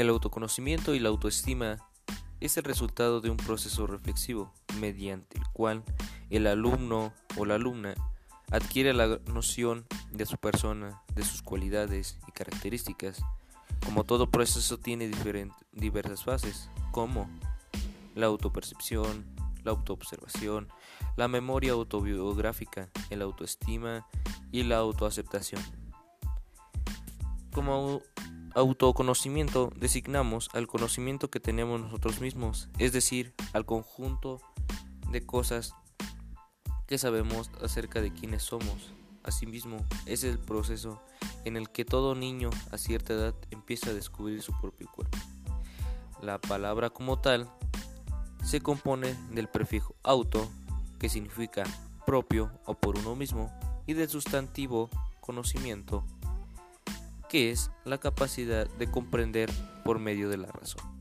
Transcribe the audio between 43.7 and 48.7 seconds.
a descubrir su propio cuerpo. La palabra como tal se